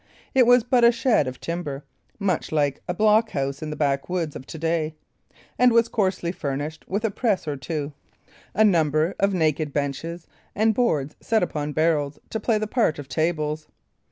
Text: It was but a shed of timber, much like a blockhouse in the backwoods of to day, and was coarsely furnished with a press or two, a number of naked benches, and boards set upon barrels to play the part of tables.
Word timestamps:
It 0.33 0.47
was 0.47 0.63
but 0.63 0.83
a 0.83 0.91
shed 0.91 1.27
of 1.27 1.39
timber, 1.39 1.83
much 2.17 2.51
like 2.51 2.81
a 2.87 2.93
blockhouse 2.95 3.61
in 3.61 3.69
the 3.69 3.75
backwoods 3.75 4.35
of 4.35 4.47
to 4.47 4.57
day, 4.57 4.95
and 5.59 5.71
was 5.71 5.87
coarsely 5.89 6.31
furnished 6.31 6.83
with 6.87 7.05
a 7.05 7.11
press 7.11 7.47
or 7.47 7.55
two, 7.55 7.93
a 8.55 8.65
number 8.65 9.13
of 9.19 9.31
naked 9.35 9.71
benches, 9.71 10.25
and 10.55 10.73
boards 10.73 11.15
set 11.21 11.43
upon 11.43 11.73
barrels 11.73 12.17
to 12.31 12.39
play 12.39 12.57
the 12.57 12.65
part 12.65 12.97
of 12.97 13.07
tables. 13.07 13.67